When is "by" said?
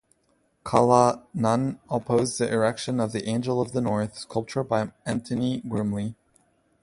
4.63-4.91